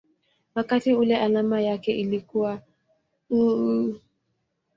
[0.55, 2.61] wakati ule alama yake ilikuwa
[3.31, 3.93] µµ.